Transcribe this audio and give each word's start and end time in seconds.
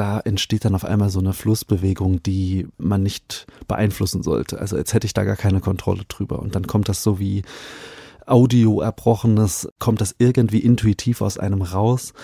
da 0.00 0.18
entsteht 0.18 0.64
dann 0.64 0.74
auf 0.74 0.86
einmal 0.86 1.10
so 1.10 1.20
eine 1.20 1.34
Flussbewegung, 1.34 2.22
die 2.22 2.66
man 2.78 3.02
nicht 3.02 3.46
beeinflussen 3.68 4.22
sollte. 4.22 4.58
Also 4.58 4.76
als 4.76 4.94
hätte 4.94 5.06
ich 5.06 5.12
da 5.12 5.24
gar 5.24 5.36
keine 5.36 5.60
Kontrolle 5.60 6.04
drüber. 6.08 6.38
Und 6.38 6.54
dann 6.54 6.66
kommt 6.66 6.88
das 6.88 7.02
so 7.02 7.18
wie 7.20 7.42
Audio 8.24 8.80
erbrochenes, 8.80 9.68
kommt 9.78 10.00
das 10.00 10.14
irgendwie 10.18 10.60
intuitiv 10.60 11.20
aus 11.20 11.36
einem 11.36 11.60
raus. 11.60 12.14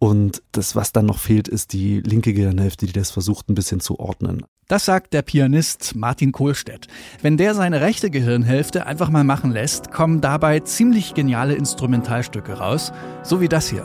Und 0.00 0.42
das, 0.50 0.74
was 0.74 0.90
dann 0.90 1.06
noch 1.06 1.18
fehlt, 1.18 1.46
ist 1.46 1.72
die 1.72 2.00
linke 2.00 2.32
Gehirnhälfte, 2.32 2.86
die 2.86 2.92
das 2.92 3.12
versucht, 3.12 3.48
ein 3.48 3.54
bisschen 3.54 3.78
zu 3.78 4.00
ordnen. 4.00 4.44
Das 4.66 4.84
sagt 4.84 5.12
der 5.12 5.22
Pianist 5.22 5.94
Martin 5.94 6.32
Kohlstedt. 6.32 6.88
Wenn 7.20 7.36
der 7.36 7.54
seine 7.54 7.82
rechte 7.82 8.10
Gehirnhälfte 8.10 8.84
einfach 8.84 9.10
mal 9.10 9.22
machen 9.22 9.52
lässt, 9.52 9.92
kommen 9.92 10.20
dabei 10.20 10.58
ziemlich 10.58 11.14
geniale 11.14 11.54
Instrumentalstücke 11.54 12.54
raus, 12.54 12.90
so 13.22 13.40
wie 13.40 13.48
das 13.48 13.68
hier. 13.68 13.84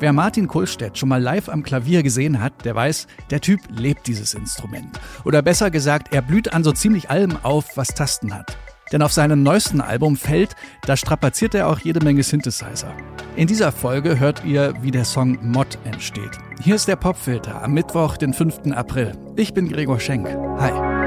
Wer 0.00 0.12
Martin 0.12 0.46
Kohlstedt 0.46 0.96
schon 0.96 1.08
mal 1.08 1.20
live 1.20 1.48
am 1.48 1.64
Klavier 1.64 2.04
gesehen 2.04 2.40
hat, 2.40 2.64
der 2.64 2.76
weiß, 2.76 3.08
der 3.30 3.40
Typ 3.40 3.60
lebt 3.68 4.06
dieses 4.06 4.34
Instrument. 4.34 4.98
Oder 5.24 5.42
besser 5.42 5.72
gesagt, 5.72 6.14
er 6.14 6.22
blüht 6.22 6.52
an 6.52 6.62
so 6.62 6.70
ziemlich 6.70 7.10
allem 7.10 7.36
auf, 7.42 7.76
was 7.76 7.88
Tasten 7.88 8.32
hat. 8.32 8.56
Denn 8.92 9.02
auf 9.02 9.12
seinem 9.12 9.42
neuesten 9.42 9.80
Album 9.80 10.16
Feld, 10.16 10.54
da 10.86 10.96
strapaziert 10.96 11.54
er 11.54 11.66
auch 11.66 11.80
jede 11.80 12.02
Menge 12.02 12.22
Synthesizer. 12.22 12.94
In 13.34 13.48
dieser 13.48 13.72
Folge 13.72 14.20
hört 14.20 14.44
ihr, 14.44 14.72
wie 14.80 14.92
der 14.92 15.04
Song 15.04 15.36
Mod 15.42 15.78
entsteht. 15.84 16.38
Hier 16.62 16.76
ist 16.76 16.86
der 16.86 16.96
Popfilter 16.96 17.62
am 17.62 17.72
Mittwoch, 17.72 18.16
den 18.16 18.32
5. 18.32 18.72
April. 18.72 19.12
Ich 19.36 19.52
bin 19.52 19.68
Gregor 19.68 19.98
Schenk. 19.98 20.28
Hi. 20.58 20.97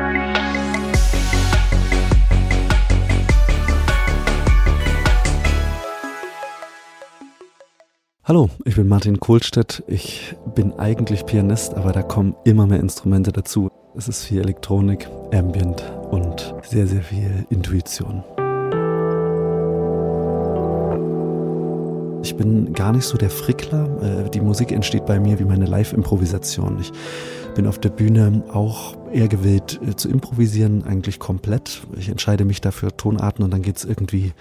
Hallo, 8.24 8.52
ich 8.66 8.76
bin 8.76 8.88
Martin 8.88 9.20
Kohlstedt. 9.20 9.84
Ich 9.88 10.36
bin 10.54 10.74
eigentlich 10.74 11.26
Pianist, 11.26 11.74
aber 11.74 11.92
da 11.92 12.04
kommen 12.04 12.36
immer 12.44 12.68
mehr 12.68 12.80
Instrumente 12.80 13.32
dazu. 13.32 13.72
Es 13.98 14.08
ist 14.08 14.26
viel 14.26 14.42
Elektronik, 14.42 15.10
Ambient 15.34 15.84
und 16.12 16.54
sehr, 16.62 16.86
sehr 16.86 17.02
viel 17.02 17.48
Intuition. 17.50 18.24
Ich 22.22 22.36
bin 22.36 22.74
gar 22.74 22.92
nicht 22.92 23.06
so 23.06 23.18
der 23.18 23.32
Frickler. 23.32 24.26
Äh, 24.28 24.30
die 24.30 24.42
Musik 24.42 24.72
entsteht 24.72 25.08
bei 25.08 25.20
mir 25.20 25.40
wie 25.40 25.46
meine 25.46 25.66
Live-Improvisation. 25.66 26.80
Ich 26.80 26.92
bin 27.56 27.66
auf 27.66 27.80
der 27.80 27.90
Bühne 27.90 28.44
auch 28.54 28.96
eher 29.12 29.30
gewillt 29.30 29.80
äh, 29.84 29.96
zu 29.96 30.10
improvisieren, 30.10 30.84
eigentlich 30.84 31.18
komplett. 31.18 31.82
Ich 31.98 32.08
entscheide 32.08 32.46
mich 32.46 32.62
dafür 32.62 32.96
Tonarten 32.96 33.44
und 33.44 33.50
dann 33.50 33.64
geht 33.64 33.78
es 33.78 33.84
irgendwie 33.84 34.34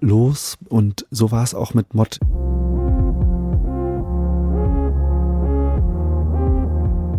los. 0.00 0.58
Und 0.68 1.06
so 1.10 1.32
war 1.32 1.42
es 1.42 1.56
auch 1.56 1.74
mit 1.74 1.92
Mod. 1.92 2.20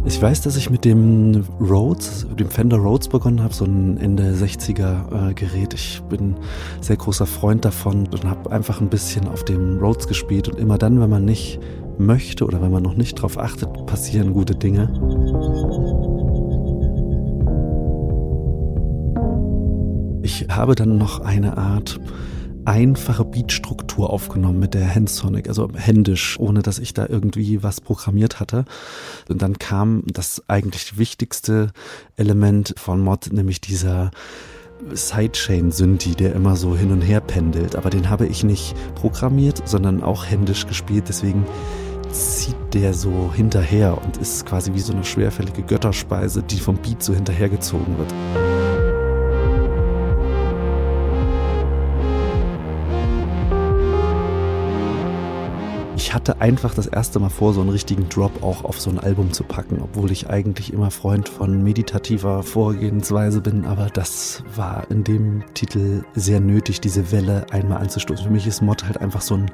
Ich 0.04 0.20
weiß, 0.20 0.42
dass 0.42 0.58
ich 0.58 0.72
mit 0.72 0.84
dem 0.84 1.46
Rhodes, 1.60 2.26
dem 2.40 2.50
Fender 2.50 2.78
Rhodes 2.78 3.08
begonnen 3.08 3.44
habe, 3.44 3.54
so 3.54 3.66
ein 3.66 3.98
Ende 3.98 4.34
60er 4.34 5.30
äh, 5.30 5.34
Gerät. 5.36 5.76
Ich 5.76 6.02
bin 6.10 6.36
sehr 6.82 6.96
großer 6.98 7.28
Freund 7.28 7.66
davon 7.66 8.08
und 8.08 8.24
habe 8.26 8.52
einfach 8.52 8.82
ein 8.82 8.90
bisschen 8.90 9.28
auf 9.28 9.46
dem 9.46 9.78
Rhodes 9.78 10.08
gespielt 10.08 10.50
und 10.50 10.58
immer 10.58 10.80
dann, 10.80 11.00
wenn 11.00 11.10
man 11.10 11.24
nicht 11.24 11.60
möchte 12.00 12.46
oder 12.46 12.62
wenn 12.64 12.72
man 12.72 12.82
noch 12.82 12.96
nicht 12.96 13.14
drauf 13.14 13.38
achtet, 13.38 13.86
passieren 13.86 14.34
gute 14.34 14.56
Dinge. 14.56 14.90
Ich 20.24 20.48
habe 20.50 20.74
dann 20.74 20.98
noch 20.98 21.20
eine 21.20 21.58
Art 21.58 22.00
einfache 22.66 23.26
Beatstruktur 23.26 24.10
aufgenommen 24.10 24.60
mit 24.60 24.74
der 24.74 24.94
Handsonic, 24.94 25.48
also 25.48 25.70
händisch, 25.74 26.40
ohne 26.40 26.62
dass 26.62 26.80
ich 26.80 26.94
da 26.94 27.06
irgendwie 27.08 27.64
was 27.64 27.82
programmiert 27.82 28.40
hatte. 28.40 28.66
Und 29.30 29.42
dann 29.42 29.60
kam 29.60 30.04
das 30.08 30.44
eigentlich 30.48 30.98
wichtigste 30.98 31.72
Element 32.16 32.74
von 32.78 33.00
Mod, 33.00 33.32
nämlich 33.32 33.62
dieser 33.62 34.12
Sidechain-Synthi, 34.92 36.16
der 36.16 36.34
immer 36.34 36.56
so 36.56 36.76
hin 36.76 36.92
und 36.92 37.02
her 37.02 37.22
pendelt. 37.22 37.76
Aber 37.76 37.90
den 37.90 38.10
habe 38.10 38.28
ich 38.28 38.44
nicht 38.44 38.76
programmiert, 38.96 39.68
sondern 39.68 40.02
auch 40.02 40.26
händisch 40.26 40.66
gespielt. 40.68 41.06
Deswegen 41.08 41.46
zieht 42.12 42.56
der 42.74 42.94
so 42.94 43.32
hinterher 43.34 43.98
und 44.04 44.18
ist 44.18 44.46
quasi 44.46 44.74
wie 44.74 44.80
so 44.80 44.94
eine 44.94 45.04
schwerfällige 45.04 45.64
Götterspeise, 45.64 46.44
die 46.44 46.60
vom 46.60 46.78
Beat 46.78 47.04
so 47.04 47.14
hinterhergezogen 47.14 47.98
wird. 47.98 48.14
Ich 56.12 56.16
hatte 56.16 56.42
einfach 56.42 56.74
das 56.74 56.88
erste 56.88 57.20
Mal 57.20 57.30
vor, 57.30 57.54
so 57.54 57.62
einen 57.62 57.70
richtigen 57.70 58.10
Drop 58.10 58.44
auch 58.44 58.66
auf 58.66 58.82
so 58.82 58.90
ein 58.90 59.00
Album 59.00 59.32
zu 59.32 59.46
packen, 59.46 59.80
obwohl 59.82 60.12
ich 60.12 60.30
eigentlich 60.30 60.74
immer 60.74 60.92
Freund 60.92 61.30
von 61.30 61.64
meditativer 61.64 62.44
Vorgehensweise 62.44 63.40
bin, 63.40 63.64
aber 63.64 63.88
das 63.88 64.44
war 64.54 64.92
in 64.92 65.06
dem 65.06 65.42
Titel 65.54 66.04
sehr 66.14 66.42
nötig, 66.42 66.82
diese 66.82 67.14
Welle 67.14 67.46
einmal 67.52 67.78
anzustoßen. 67.78 68.26
Für 68.26 68.32
mich 68.34 68.46
ist 68.46 68.62
Mod 68.62 68.84
halt 68.84 68.98
einfach 68.98 69.22
so 69.22 69.36
ein 69.36 69.52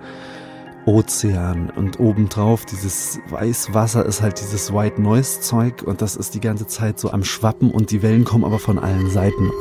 Ozean 0.88 1.70
und 1.70 2.00
obendrauf 2.00 2.66
dieses 2.66 3.20
Weißwasser 3.30 4.04
ist 4.08 4.24
halt 4.24 4.42
dieses 4.42 4.74
White 4.74 5.00
Noise 5.00 5.42
Zeug 5.42 5.84
und 5.84 6.02
das 6.02 6.16
ist 6.16 6.34
die 6.34 6.42
ganze 6.42 6.66
Zeit 6.66 6.98
so 6.98 7.12
am 7.12 7.24
Schwappen 7.24 7.70
und 7.70 7.92
die 7.92 8.02
Wellen 8.02 8.24
kommen 8.24 8.44
aber 8.44 8.58
von 8.58 8.80
allen 8.80 9.12
Seiten. 9.12 9.52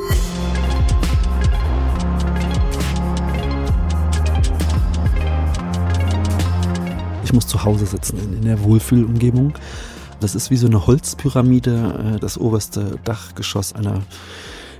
Muss 7.37 7.45
zu 7.45 7.63
Hause 7.63 7.85
sitzen 7.85 8.17
in, 8.17 8.33
in 8.33 8.45
der 8.45 8.63
Wohlfühlumgebung. 8.63 9.53
Das 10.19 10.33
ist 10.33 10.49
wie 10.49 10.57
so 10.57 10.65
eine 10.65 10.87
Holzpyramide, 10.87 12.15
äh, 12.15 12.19
das 12.19 12.39
oberste 12.39 12.97
Dachgeschoss 13.03 13.73
einer 13.73 14.01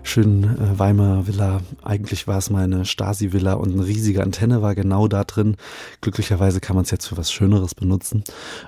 schönen 0.02 0.44
äh, 0.44 0.80
Weimarer 0.80 1.28
Villa. 1.28 1.62
Eigentlich 1.84 2.28
war 2.28 2.40
es 2.40 2.50
meine 2.50 2.84
Stasi-Villa 2.84 3.54
und 3.54 3.74
eine 3.74 3.86
riesige 3.86 4.24
Antenne 4.24 4.64
war 4.64 4.74
genau 4.74 5.08
da 5.08 5.24
drin. 5.24 5.56
Glücklicherweise 6.02 6.60
kann 6.60 6.76
man 6.76 6.84
es 6.84 6.90
jetzt 6.90 7.06
für 7.06 7.18
was 7.18 7.32
Schöneres 7.32 7.76
benutzen. 7.76 8.24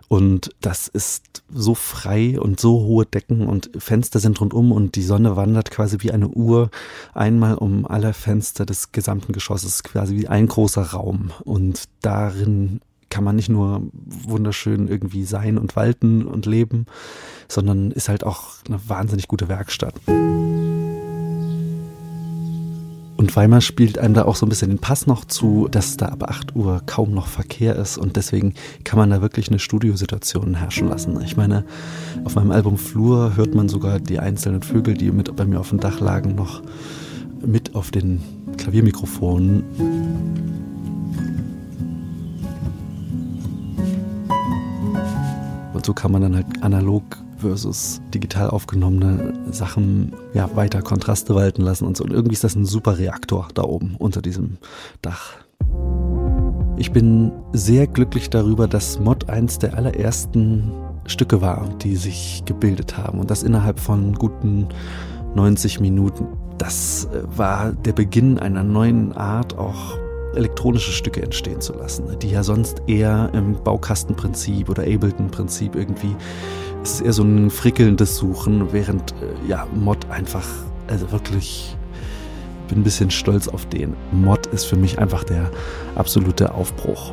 Und 0.07 0.51
das 0.61 0.87
ist 0.87 1.41
so 1.51 1.73
frei 1.73 2.39
und 2.39 2.59
so 2.59 2.81
hohe 2.81 3.07
Decken 3.07 3.47
und 3.47 3.71
Fenster 3.75 4.19
sind 4.19 4.39
rundum 4.39 4.71
und 4.71 4.97
die 4.97 5.01
Sonne 5.01 5.35
wandert 5.35 5.71
quasi 5.71 5.97
wie 6.01 6.11
eine 6.11 6.27
Uhr 6.27 6.69
einmal 7.15 7.55
um 7.55 7.87
alle 7.87 8.13
Fenster 8.13 8.67
des 8.67 8.91
gesamten 8.91 9.33
Geschosses, 9.33 9.81
quasi 9.81 10.15
wie 10.15 10.27
ein 10.27 10.45
großer 10.45 10.83
Raum. 10.83 11.31
Und 11.43 11.85
darin 12.01 12.81
kann 13.09 13.23
man 13.23 13.35
nicht 13.35 13.49
nur 13.49 13.83
wunderschön 13.93 14.87
irgendwie 14.87 15.23
sein 15.23 15.57
und 15.57 15.75
walten 15.75 16.25
und 16.25 16.45
leben, 16.45 16.85
sondern 17.47 17.91
ist 17.91 18.09
halt 18.09 18.23
auch 18.23 18.57
eine 18.67 18.79
wahnsinnig 18.87 19.27
gute 19.27 19.49
Werkstatt. 19.49 19.95
Und 23.19 23.35
Weimar 23.35 23.59
spielt 23.59 23.97
einem 23.97 24.13
da 24.13 24.23
auch 24.23 24.37
so 24.37 24.45
ein 24.45 24.49
bisschen 24.49 24.69
den 24.69 24.79
Pass 24.79 25.05
noch 25.05 25.25
zu, 25.25 25.67
dass 25.69 25.97
da 25.97 26.05
ab 26.05 26.23
8 26.23 26.55
Uhr 26.55 26.81
kaum 26.85 27.13
noch 27.13 27.27
Verkehr 27.27 27.75
ist 27.75 27.97
und 27.97 28.15
deswegen 28.15 28.53
kann 28.85 28.97
man 28.97 29.09
da 29.09 29.21
wirklich 29.21 29.49
eine 29.49 29.59
Studiosituation 29.59 30.55
herrschen 30.55 30.87
lassen. 30.87 31.19
Ich 31.21 31.35
meine, 31.35 31.65
auf 32.23 32.35
meinem 32.35 32.51
Album 32.51 32.77
Flur 32.77 33.35
hört 33.35 33.53
man 33.53 33.67
sogar 33.67 33.99
die 33.99 34.19
einzelnen 34.19 34.61
Vögel, 34.61 34.93
die 34.93 35.11
mit 35.11 35.35
bei 35.35 35.45
mir 35.45 35.59
auf 35.59 35.67
dem 35.67 35.81
Dach 35.81 35.99
lagen, 35.99 36.35
noch 36.35 36.61
mit 37.45 37.75
auf 37.75 37.91
den 37.91 38.21
Klaviermikrofonen. 38.57 40.68
Und 45.79 45.85
so 45.85 45.93
kann 45.93 46.11
man 46.11 46.21
dann 46.21 46.35
halt 46.35 46.61
analog 46.61 47.03
versus 47.37 48.01
digital 48.13 48.49
aufgenommene 48.49 49.33
Sachen 49.49 50.11
ja, 50.33 50.53
weiter 50.53 50.81
Kontraste 50.81 51.35
walten 51.35 51.61
lassen 51.61 51.85
und 51.85 51.95
so. 51.95 52.03
Und 52.03 52.11
irgendwie 52.11 52.33
ist 52.33 52.43
das 52.43 52.53
ein 52.55 52.65
super 52.65 52.97
Reaktor 52.97 53.47
da 53.53 53.63
oben 53.63 53.95
unter 53.97 54.21
diesem 54.21 54.57
Dach. 55.01 55.37
Ich 56.75 56.91
bin 56.91 57.31
sehr 57.53 57.87
glücklich 57.87 58.29
darüber, 58.29 58.67
dass 58.67 58.99
Mod 58.99 59.29
eins 59.29 59.57
der 59.57 59.75
allerersten 59.75 60.69
Stücke 61.05 61.39
war, 61.39 61.69
die 61.81 61.95
sich 61.95 62.43
gebildet 62.43 62.97
haben. 62.97 63.17
Und 63.17 63.31
das 63.31 63.43
innerhalb 63.43 63.79
von 63.79 64.15
guten 64.15 64.67
90 65.33 65.79
Minuten. 65.79 66.27
Das 66.57 67.05
äh, 67.05 67.21
war 67.37 67.71
der 67.71 67.93
Beginn 67.93 68.37
einer 68.37 68.63
neuen 68.63 69.13
Art, 69.13 69.57
auch 69.57 69.97
elektronische 70.35 70.91
Stücke 70.91 71.21
entstehen 71.21 71.61
zu 71.61 71.73
lassen, 71.73 72.17
die 72.19 72.29
ja 72.29 72.43
sonst 72.43 72.81
eher 72.87 73.29
im 73.33 73.53
Baukastenprinzip 73.63 74.69
oder 74.69 74.83
Ableton-Prinzip 74.83 75.75
irgendwie 75.75 76.15
es 76.81 76.93
ist 76.93 77.01
eher 77.01 77.13
so 77.13 77.23
ein 77.23 77.49
frickelndes 77.49 78.15
Suchen, 78.15 78.71
während 78.71 79.11
äh, 79.11 79.49
ja 79.49 79.67
Mod 79.75 80.09
einfach 80.09 80.47
also 80.87 81.11
wirklich 81.11 81.75
bin 82.67 82.79
ein 82.79 82.83
bisschen 82.83 83.11
stolz 83.11 83.47
auf 83.47 83.65
den. 83.65 83.95
Mod 84.11 84.45
ist 84.47 84.65
für 84.65 84.75
mich 84.75 84.99
einfach 84.99 85.23
der 85.23 85.49
absolute 85.95 86.53
Aufbruch. 86.53 87.11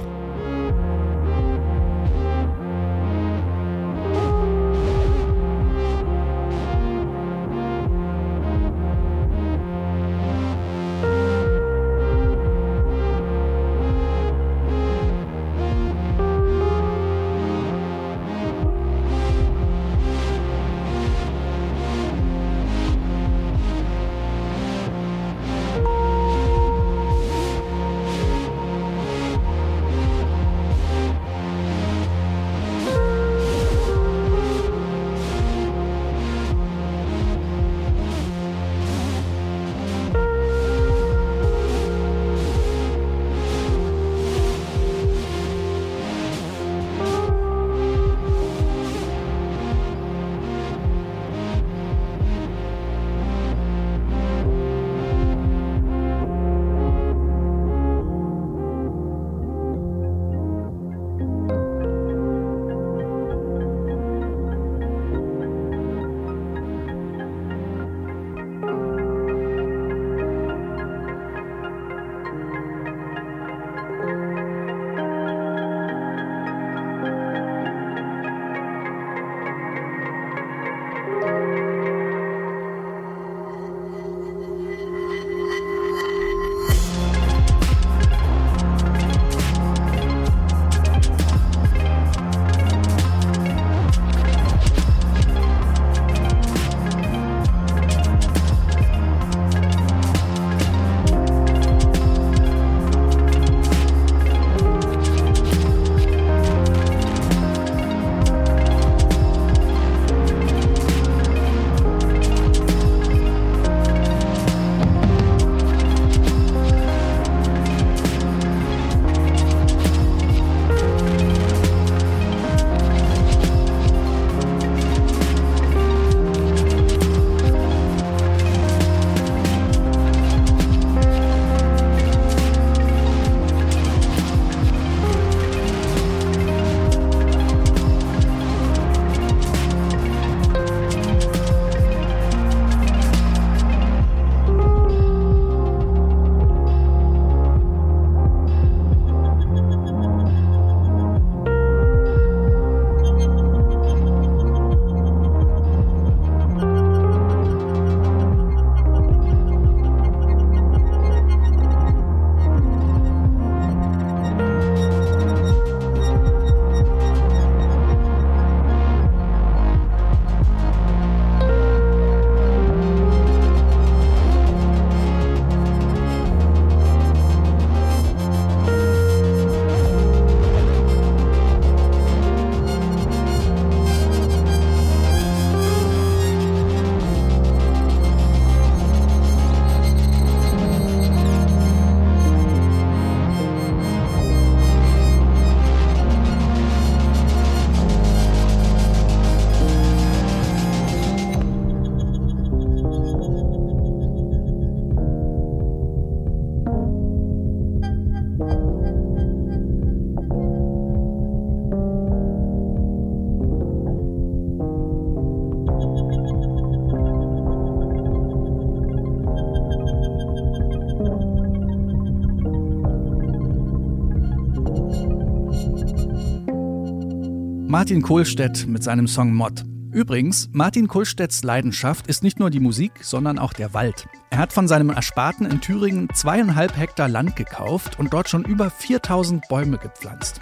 Martin 227.68 228.00
Kohlstedt 228.00 228.68
mit 228.68 228.84
seinem 228.84 229.08
Song 229.08 229.34
Mod. 229.34 229.64
Übrigens, 229.90 230.48
Martin 230.52 230.86
Kohlstedts 230.86 231.42
Leidenschaft 231.42 232.06
ist 232.06 232.22
nicht 232.22 232.38
nur 232.38 232.50
die 232.50 232.60
Musik, 232.60 232.92
sondern 233.02 233.40
auch 233.40 233.52
der 233.52 233.74
Wald. 233.74 234.06
Er 234.30 234.38
hat 234.38 234.52
von 234.52 234.68
seinem 234.68 234.90
Ersparten 234.90 235.46
in 235.46 235.60
Thüringen 235.60 236.08
zweieinhalb 236.14 236.76
Hektar 236.76 237.08
Land 237.08 237.34
gekauft 237.34 237.98
und 237.98 238.12
dort 238.12 238.28
schon 238.28 238.44
über 238.44 238.70
4000 238.70 239.48
Bäume 239.48 239.78
gepflanzt. 239.78 240.38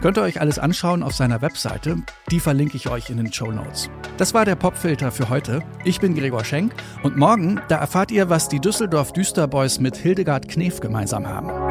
Könnt 0.00 0.18
ihr 0.18 0.22
euch 0.22 0.40
alles 0.40 0.60
anschauen 0.60 1.02
auf 1.02 1.16
seiner 1.16 1.42
Webseite, 1.42 1.96
die 2.30 2.38
verlinke 2.38 2.76
ich 2.76 2.88
euch 2.88 3.10
in 3.10 3.16
den 3.16 3.32
Show 3.32 3.50
Notes. 3.50 3.90
Das 4.16 4.32
war 4.32 4.44
der 4.44 4.56
Popfilter 4.56 5.10
für 5.10 5.28
heute. 5.30 5.62
Ich 5.84 5.98
bin 5.98 6.14
Gregor 6.14 6.44
Schenk 6.44 6.74
und 7.02 7.16
morgen, 7.16 7.60
da 7.66 7.78
erfahrt 7.78 8.12
ihr, 8.12 8.30
was 8.30 8.48
die 8.48 8.60
Düsseldorf 8.60 9.12
Düsterboys 9.12 9.80
mit 9.80 9.96
Hildegard 9.96 10.48
Knef 10.48 10.78
gemeinsam 10.78 11.26
haben. 11.26 11.67